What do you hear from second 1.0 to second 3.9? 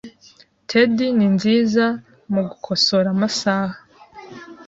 ninziza mugukosora amasaha.